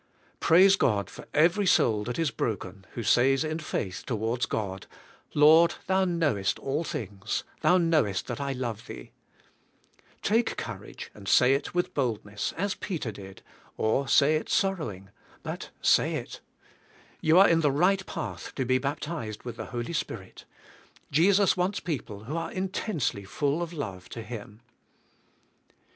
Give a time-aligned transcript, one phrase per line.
[0.39, 4.87] Praise God for every soul that is broken, who says in faith towards God,
[5.35, 7.43] "Lord, Thou knowest all things.
[7.61, 9.11] Thou knowest that I love Thee."
[10.23, 13.43] Take courage, say it with boldness, as Peter did,
[13.77, 15.09] or say it sorrowing;
[15.43, 16.39] but say it.
[17.21, 20.45] You are in the right path to be baptized with the Holy Spirit.
[21.11, 24.61] Jesus wants people who are intensely full of love to Him.